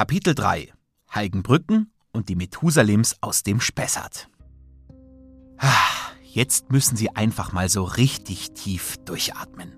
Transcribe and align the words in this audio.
Kapitel 0.00 0.34
3 0.34 0.72
Heigenbrücken 1.14 1.92
und 2.10 2.30
die 2.30 2.34
Methusalems 2.34 3.16
aus 3.20 3.42
dem 3.42 3.60
Spessart. 3.60 4.30
Ah, 5.58 5.68
Jetzt 6.24 6.72
müssen 6.72 6.96
Sie 6.96 7.14
einfach 7.14 7.52
mal 7.52 7.68
so 7.68 7.84
richtig 7.84 8.52
tief 8.52 8.96
durchatmen. 9.04 9.74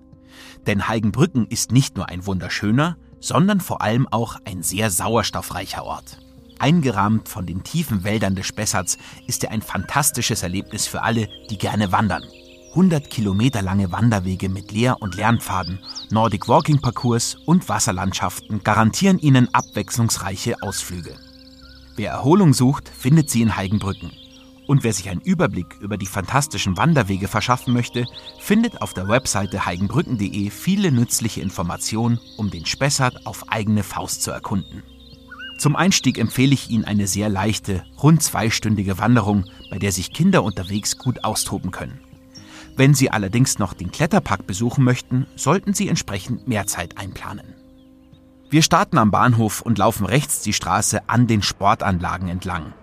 Denn 0.65 0.87
Heigenbrücken 0.87 1.45
ist 1.47 1.73
nicht 1.73 1.97
nur 1.97 2.07
ein 2.07 2.25
wunderschöner, 2.25 2.95
sondern 3.19 3.59
vor 3.59 3.81
allem 3.81 4.07
auch 4.11 4.37
ein 4.45 4.63
sehr 4.63 4.89
sauerstoffreicher 4.91 5.83
Ort. 5.83 6.19
Eingerahmt 6.57 7.27
von 7.27 7.45
den 7.45 7.65
tiefen 7.65 8.05
Wäldern 8.05 8.35
des 8.35 8.47
Spessarts 8.47 8.97
ist 9.27 9.43
er 9.43 9.51
ein 9.51 9.61
fantastisches 9.61 10.41
Erlebnis 10.41 10.87
für 10.87 11.01
alle, 11.01 11.27
die 11.49 11.57
gerne 11.57 11.91
wandern. 11.91 12.23
100 12.69 13.09
Kilometer 13.09 13.61
lange 13.61 13.91
Wanderwege 13.91 14.47
mit 14.47 14.71
Lehr- 14.71 15.01
und 15.01 15.15
Lernpfaden, 15.15 15.79
Nordic 16.13 16.47
Walking 16.47 16.79
Parcours 16.79 17.37
und 17.47 17.67
Wasserlandschaften 17.69 18.63
garantieren 18.63 19.17
Ihnen 19.17 19.51
abwechslungsreiche 19.51 20.61
Ausflüge. 20.61 21.15
Wer 21.95 22.11
Erholung 22.11 22.53
sucht, 22.53 22.87
findet 22.87 23.31
sie 23.31 23.41
in 23.41 23.57
Heigenbrücken. 23.57 24.11
Und 24.67 24.83
wer 24.83 24.93
sich 24.93 25.09
einen 25.09 25.21
Überblick 25.21 25.75
über 25.79 25.97
die 25.97 26.05
fantastischen 26.05 26.77
Wanderwege 26.77 27.27
verschaffen 27.27 27.73
möchte, 27.73 28.05
findet 28.39 28.79
auf 28.83 28.93
der 28.93 29.07
Webseite 29.07 29.65
heigenbrücken.de 29.65 30.51
viele 30.51 30.91
nützliche 30.91 31.41
Informationen, 31.41 32.19
um 32.37 32.51
den 32.51 32.67
Spessart 32.67 33.25
auf 33.25 33.51
eigene 33.51 33.81
Faust 33.81 34.21
zu 34.21 34.29
erkunden. 34.29 34.83
Zum 35.57 35.75
Einstieg 35.75 36.19
empfehle 36.19 36.53
ich 36.53 36.69
Ihnen 36.69 36.85
eine 36.85 37.07
sehr 37.07 37.29
leichte, 37.29 37.85
rund 38.03 38.21
zweistündige 38.21 38.99
Wanderung, 38.99 39.45
bei 39.71 39.79
der 39.79 39.91
sich 39.91 40.13
Kinder 40.13 40.43
unterwegs 40.43 40.95
gut 40.99 41.23
austoben 41.23 41.71
können. 41.71 41.99
Wenn 42.75 42.95
Sie 42.95 43.11
allerdings 43.11 43.59
noch 43.59 43.73
den 43.73 43.91
Kletterpark 43.91 44.47
besuchen 44.47 44.83
möchten, 44.83 45.27
sollten 45.35 45.73
Sie 45.73 45.87
entsprechend 45.87 46.47
mehr 46.47 46.65
Zeit 46.65 46.97
einplanen. 46.97 47.53
Wir 48.49 48.63
starten 48.63 48.97
am 48.97 49.11
Bahnhof 49.11 49.61
und 49.61 49.77
laufen 49.77 50.05
rechts 50.05 50.41
die 50.41 50.53
Straße 50.53 51.07
an 51.07 51.27
den 51.27 51.41
Sportanlagen 51.41 52.29
entlang. 52.29 52.73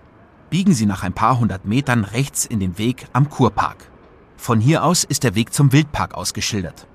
Biegen 0.49 0.73
Sie 0.73 0.85
nach 0.85 1.03
ein 1.03 1.13
paar 1.13 1.39
hundert 1.39 1.65
Metern 1.65 2.03
rechts 2.03 2.45
in 2.45 2.59
den 2.59 2.77
Weg 2.77 3.05
am 3.13 3.29
Kurpark. 3.29 3.89
Von 4.37 4.59
hier 4.59 4.83
aus 4.83 5.03
ist 5.03 5.23
der 5.23 5.35
Weg 5.35 5.53
zum 5.53 5.71
Wildpark 5.71 6.13
ausgeschildert. 6.13 6.87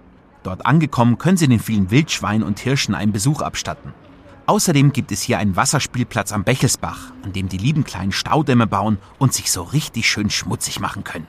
Dort 0.42 0.64
angekommen 0.64 1.18
können 1.18 1.36
Sie 1.36 1.48
den 1.48 1.60
vielen 1.60 1.90
Wildschweinen 1.90 2.46
und 2.46 2.60
Hirschen 2.60 2.94
einen 2.94 3.12
Besuch 3.12 3.42
abstatten. 3.42 3.92
Außerdem 4.46 4.92
gibt 4.92 5.10
es 5.10 5.22
hier 5.22 5.38
einen 5.38 5.56
Wasserspielplatz 5.56 6.32
am 6.32 6.44
Bechelsbach, 6.44 7.12
an 7.24 7.32
dem 7.32 7.48
die 7.48 7.58
lieben 7.58 7.84
kleinen 7.84 8.12
Staudämme 8.12 8.66
bauen 8.66 8.98
und 9.18 9.32
sich 9.32 9.50
so 9.50 9.62
richtig 9.62 10.08
schön 10.08 10.30
schmutzig 10.30 10.80
machen 10.80 11.02
können. 11.02 11.26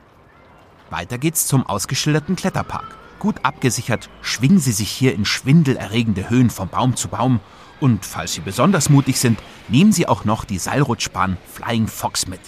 Weiter 0.90 1.18
geht's 1.18 1.48
zum 1.48 1.66
ausgeschilderten 1.66 2.36
Kletterpark. 2.36 2.98
Gut 3.20 3.38
abgesichert 3.44 4.10
schwingen 4.22 4.60
Sie 4.60 4.72
sich 4.72 4.90
hier 4.90 5.14
in 5.14 5.26
schwindelerregende 5.26 6.30
Höhen 6.30 6.50
von 6.50 6.70
Baum 6.70 6.96
zu 6.96 7.08
Baum 7.08 7.40
und 7.80 8.06
falls 8.06 8.34
Sie 8.34 8.42
besonders 8.42 8.90
mutig 8.90 9.20
sind, 9.20 9.40
nehmen 9.68 9.92
Sie 9.92 10.08
auch 10.08 10.26
noch 10.26 10.46
die 10.46 10.60
Seilrutschbahn 10.60 11.38
Flying 11.52 11.88
Fox 11.88 12.28
mit. 12.28 12.42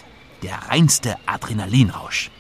Der 0.44 0.70
reinste 0.70 1.18
Adrenalinrausch. 1.26 2.32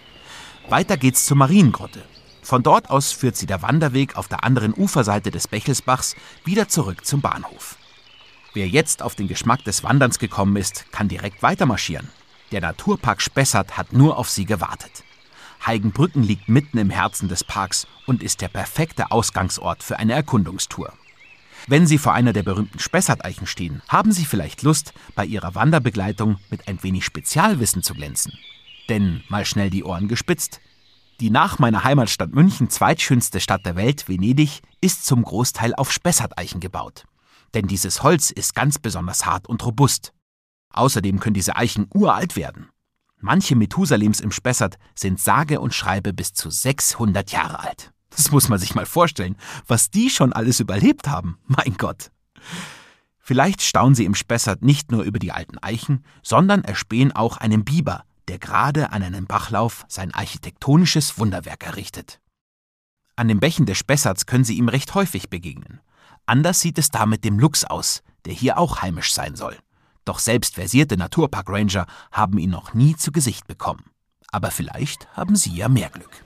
Weiter 0.70 0.98
geht's 0.98 1.26
zur 1.26 1.38
Mariengrotte. 1.38 2.04
Von 2.42 2.64
dort 2.64 2.90
aus 2.90 3.12
führt 3.12 3.36
sie 3.36 3.46
der 3.46 3.62
Wanderweg 3.62 4.16
auf 4.16 4.28
der 4.28 4.44
anderen 4.44 4.74
Uferseite 4.74 5.30
des 5.30 5.48
Bechelsbachs 5.48 6.16
wieder 6.46 6.68
zurück 6.68 7.06
zum 7.06 7.22
Bahnhof. 7.22 7.78
Wer 8.54 8.68
jetzt 8.68 9.04
auf 9.04 9.16
den 9.16 9.28
Geschmack 9.28 9.64
des 9.66 9.84
Wanderns 9.84 10.18
gekommen 10.18 10.56
ist, 10.56 10.92
kann 10.92 11.08
direkt 11.08 11.44
weitermarschieren. 11.44 12.10
Der 12.52 12.62
Naturpark 12.62 13.22
Spessart 13.22 13.78
hat 13.78 13.94
nur 13.94 14.18
auf 14.18 14.30
Sie 14.30 14.46
gewartet. 14.46 15.04
Heigenbrücken 15.66 16.24
liegt 16.24 16.50
mitten 16.50 16.78
im 16.78 16.90
Herzen 16.90 17.30
des 17.30 17.44
Parks 17.44 17.88
und 18.06 18.24
ist 18.24 18.42
der 18.42 18.48
perfekte 18.48 19.12
Ausgangsort 19.12 19.84
für 19.84 20.00
eine 20.00 20.14
Erkundungstour. 20.14 20.94
Wenn 21.68 21.86
Sie 21.86 21.98
vor 21.98 22.14
einer 22.14 22.34
der 22.34 22.44
berühmten 22.44 22.80
Spessarteichen 22.80 23.46
stehen, 23.46 23.82
haben 23.88 24.12
Sie 24.12 24.26
vielleicht 24.26 24.64
Lust, 24.64 24.94
bei 25.16 25.26
Ihrer 25.26 25.56
Wanderbegleitung 25.56 26.38
mit 26.50 26.68
ein 26.68 26.82
wenig 26.84 27.06
Spezialwissen 27.06 27.84
zu 27.84 27.94
glänzen. 27.94 28.34
Denn 28.88 29.24
mal 29.30 29.46
schnell 29.46 29.70
die 29.70 29.84
Ohren 29.84 30.08
gespitzt. 30.08 30.62
Die 31.20 31.30
nach 31.30 31.60
meiner 31.60 31.84
Heimatstadt 31.84 32.34
München 32.34 32.70
zweitschönste 32.70 33.40
Stadt 33.40 33.66
der 33.66 33.76
Welt, 33.76 34.08
Venedig, 34.08 34.62
ist 34.82 35.06
zum 35.06 35.22
Großteil 35.22 35.76
auf 35.76 35.92
Spessarteichen 35.92 36.62
gebaut. 36.62 37.04
Denn 37.54 37.68
dieses 37.68 38.04
Holz 38.04 38.32
ist 38.32 38.56
ganz 38.56 38.80
besonders 38.80 39.26
hart 39.26 39.48
und 39.48 39.66
robust. 39.66 40.14
Außerdem 40.74 41.20
können 41.20 41.34
diese 41.34 41.56
Eichen 41.56 41.88
uralt 41.94 42.36
werden. 42.36 42.70
Manche 43.20 43.56
Methusalems 43.56 44.22
im 44.22 44.32
Spessart 44.32 44.78
sind 44.96 45.20
sage 45.20 45.60
und 45.60 45.74
schreibe 45.74 46.14
bis 46.14 46.34
zu 46.34 46.50
600 46.50 47.32
Jahre 47.32 47.60
alt. 47.60 47.92
Das 48.10 48.32
muss 48.32 48.50
man 48.50 48.60
sich 48.60 48.76
mal 48.76 48.86
vorstellen, 48.86 49.36
was 49.68 49.92
die 49.92 50.10
schon 50.10 50.34
alles 50.34 50.60
überlebt 50.60 51.08
haben. 51.08 51.38
Mein 51.48 51.76
Gott. 51.78 52.12
Vielleicht 53.20 53.62
staunen 53.62 53.94
sie 53.94 54.06
im 54.06 54.16
Spessart 54.16 54.64
nicht 54.64 54.92
nur 54.92 55.04
über 55.04 55.20
die 55.20 55.32
alten 55.32 55.58
Eichen, 55.60 56.04
sondern 56.24 56.64
erspähen 56.64 57.12
auch 57.12 57.38
einen 57.38 57.64
Biber, 57.64 58.04
der 58.28 58.40
gerade 58.40 58.92
an 58.92 59.04
einem 59.04 59.28
Bachlauf 59.28 59.86
sein 59.88 60.14
architektonisches 60.14 61.20
Wunderwerk 61.20 61.66
errichtet. 61.66 62.20
An 63.16 63.28
den 63.28 63.40
Bächen 63.40 63.66
des 63.66 63.78
Spessarts 63.78 64.26
können 64.26 64.46
sie 64.46 64.58
ihm 64.58 64.70
recht 64.70 64.96
häufig 64.96 65.30
begegnen. 65.30 65.82
Anders 66.26 66.62
sieht 66.62 66.78
es 66.78 66.90
da 66.90 67.06
mit 67.06 67.26
dem 67.26 67.38
Luchs 67.38 67.66
aus, 67.66 68.02
der 68.26 68.34
hier 68.34 68.58
auch 68.58 68.82
heimisch 68.82 69.14
sein 69.14 69.36
soll. 69.36 69.58
Doch 70.10 70.18
selbst 70.18 70.56
versierte 70.56 70.98
Naturpark-Ranger 70.98 71.86
haben 72.12 72.40
ihn 72.40 72.50
noch 72.50 72.74
nie 72.74 72.96
zu 72.96 73.12
Gesicht 73.12 73.46
bekommen. 73.46 73.92
Aber 74.32 74.50
vielleicht 74.50 75.08
haben 75.16 75.36
Sie 75.36 75.56
ja 75.56 75.70
mehr 75.70 75.92
Glück. 75.92 76.26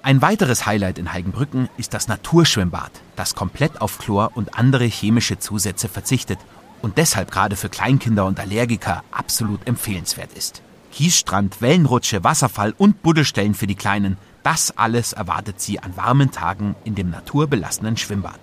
Ein 0.00 0.22
weiteres 0.22 0.64
Highlight 0.64 0.96
in 0.96 1.12
Heigenbrücken 1.12 1.68
ist 1.76 1.92
das 1.92 2.08
Naturschwimmbad, 2.08 2.92
das 3.14 3.34
komplett 3.34 3.82
auf 3.82 3.98
Chlor 3.98 4.30
und 4.36 4.58
andere 4.58 4.86
chemische 4.86 5.38
Zusätze 5.38 5.90
verzichtet 5.90 6.38
und 6.80 6.96
deshalb 6.96 7.30
gerade 7.30 7.56
für 7.56 7.68
Kleinkinder 7.68 8.24
und 8.24 8.40
Allergiker 8.40 9.04
absolut 9.10 9.66
empfehlenswert 9.66 10.32
ist. 10.32 10.62
Kiesstrand, 10.90 11.60
Wellenrutsche, 11.60 12.24
Wasserfall 12.24 12.72
und 12.78 13.02
Buddelstellen 13.02 13.52
für 13.52 13.66
die 13.66 13.74
Kleinen, 13.74 14.16
das 14.44 14.78
alles 14.78 15.12
erwartet 15.12 15.60
sie 15.60 15.78
an 15.78 15.94
warmen 15.98 16.30
Tagen 16.30 16.74
in 16.84 16.94
dem 16.94 17.10
naturbelassenen 17.10 17.98
Schwimmbad. 17.98 18.40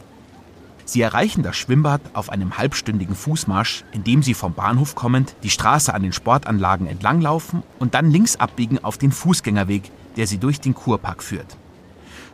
Sie 0.85 1.01
erreichen 1.01 1.43
das 1.43 1.55
Schwimmbad 1.55 2.01
auf 2.13 2.29
einem 2.29 2.57
halbstündigen 2.57 3.15
Fußmarsch, 3.15 3.83
indem 3.91 4.23
Sie 4.23 4.33
vom 4.33 4.53
Bahnhof 4.53 4.95
kommend 4.95 5.35
die 5.43 5.49
Straße 5.49 5.93
an 5.93 6.03
den 6.03 6.13
Sportanlagen 6.13 6.87
entlanglaufen 6.87 7.63
und 7.79 7.93
dann 7.93 8.11
links 8.11 8.35
abbiegen 8.35 8.83
auf 8.83 8.97
den 8.97 9.11
Fußgängerweg, 9.11 9.91
der 10.17 10.27
Sie 10.27 10.37
durch 10.37 10.59
den 10.59 10.73
Kurpark 10.73 11.23
führt. 11.23 11.57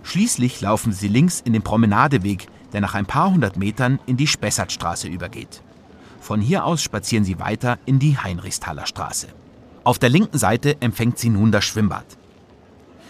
Schließlich 0.04 0.62
laufen 0.62 0.94
Sie 0.94 1.08
links 1.08 1.42
in 1.42 1.54
den 1.54 1.62
Promenadeweg, 1.62 2.48
der 2.74 2.82
nach 2.82 2.96
ein 2.96 3.06
paar 3.06 3.32
hundert 3.32 3.58
Metern 3.58 4.00
in 4.06 4.18
die 4.18 4.28
Spessartstraße 4.28 5.08
übergeht. 5.08 5.62
Von 6.20 6.42
hier 6.42 6.66
aus 6.66 6.82
spazieren 6.82 7.24
Sie 7.24 7.40
weiter 7.40 7.78
in 7.86 8.00
die 8.00 8.18
Heinrichsthaler 8.18 8.86
Straße. 8.86 9.28
Auf 9.84 10.00
der 10.00 10.10
linken 10.10 10.38
Seite 10.38 10.82
empfängt 10.82 11.18
Sie 11.18 11.30
nun 11.30 11.52
das 11.52 11.64
Schwimmbad. 11.64 12.17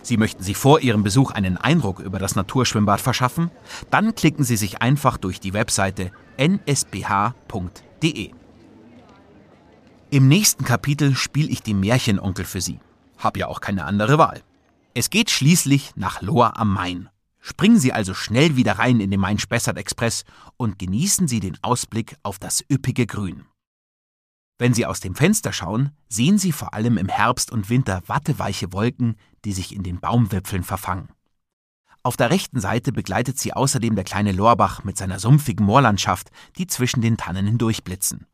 Sie 0.07 0.15
möchten 0.15 0.41
sich 0.41 0.55
vor 0.55 0.79
Ihrem 0.79 1.03
Besuch 1.03 1.31
einen 1.31 1.57
Eindruck 1.57 1.99
über 1.99 2.17
das 2.17 2.37
Naturschwimmbad 2.37 3.01
verschaffen? 3.01 3.51
Dann 3.91 4.15
klicken 4.15 4.45
Sie 4.45 4.55
sich 4.55 4.81
einfach 4.81 5.17
durch 5.17 5.41
die 5.41 5.51
Webseite 5.51 6.11
nsph.de. 6.37 8.31
Im 10.09 10.27
nächsten 10.29 10.63
Kapitel 10.63 11.13
spiele 11.13 11.49
ich 11.49 11.61
den 11.61 11.81
Märchenonkel 11.81 12.45
für 12.45 12.61
Sie. 12.61 12.79
Hab 13.17 13.35
ja 13.35 13.49
auch 13.49 13.59
keine 13.59 13.83
andere 13.83 14.17
Wahl. 14.17 14.43
Es 14.93 15.09
geht 15.09 15.29
schließlich 15.29 15.91
nach 15.97 16.21
Lohr 16.21 16.57
am 16.57 16.73
Main. 16.73 17.09
Springen 17.41 17.77
Sie 17.77 17.91
also 17.91 18.13
schnell 18.13 18.55
wieder 18.55 18.79
rein 18.79 19.01
in 19.01 19.11
den 19.11 19.19
Main-Spessart-Express 19.19 20.23
und 20.55 20.79
genießen 20.79 21.27
Sie 21.27 21.41
den 21.41 21.57
Ausblick 21.61 22.15
auf 22.23 22.39
das 22.39 22.63
üppige 22.71 23.07
Grün. 23.07 23.43
Wenn 24.59 24.73
Sie 24.73 24.85
aus 24.85 24.99
dem 24.99 25.13
Fenster 25.13 25.53
schauen, 25.53 25.91
sehen 26.09 26.37
Sie 26.39 26.51
vor 26.51 26.73
allem 26.73 26.97
im 26.97 27.09
Herbst 27.09 27.51
und 27.51 27.69
Winter 27.69 28.01
watteweiche 28.07 28.73
Wolken, 28.73 29.15
die 29.45 29.53
sich 29.53 29.75
in 29.75 29.83
den 29.83 29.99
Baumwipfeln 29.99 30.63
verfangen. 30.63 31.09
Auf 32.01 32.17
der 32.17 32.29
rechten 32.29 32.59
Seite 32.59 32.91
begleitet 32.91 33.37
sie 33.37 33.53
außerdem 33.53 33.95
der 33.95 34.05
kleine 34.05 34.31
Lorbach 34.31 34.83
mit 34.83 34.97
seiner 34.97 35.19
sumpfigen 35.19 35.65
Moorlandschaft, 35.65 36.31
die 36.57 36.65
zwischen 36.65 37.01
den 37.01 37.17
Tannen 37.17 37.45
hindurchblitzen. 37.45 38.25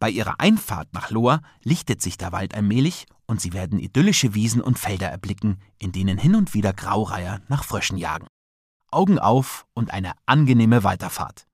Bei 0.00 0.10
ihrer 0.10 0.40
Einfahrt 0.40 0.92
nach 0.92 1.10
Lohr 1.10 1.40
lichtet 1.62 2.02
sich 2.02 2.18
der 2.18 2.32
Wald 2.32 2.54
allmählich 2.54 3.06
und 3.26 3.40
sie 3.40 3.52
werden 3.52 3.78
idyllische 3.78 4.34
Wiesen 4.34 4.60
und 4.60 4.78
Felder 4.78 5.08
erblicken, 5.08 5.60
in 5.78 5.92
denen 5.92 6.18
hin 6.18 6.34
und 6.34 6.54
wieder 6.54 6.72
Graureiher 6.72 7.40
nach 7.48 7.64
Fröschen 7.64 7.96
jagen. 7.96 8.26
Augen 8.90 9.18
auf 9.18 9.64
und 9.74 9.92
eine 9.92 10.12
angenehme 10.26 10.82
Weiterfahrt. 10.84 11.46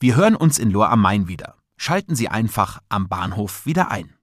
Wir 0.00 0.16
hören 0.16 0.34
uns 0.34 0.58
in 0.58 0.70
Lohr 0.70 0.90
am 0.90 1.02
Main 1.02 1.28
wieder 1.28 1.61
schalten 1.82 2.14
Sie 2.14 2.28
einfach 2.28 2.78
am 2.88 3.08
Bahnhof 3.08 3.66
wieder 3.66 3.90
ein. 3.90 4.14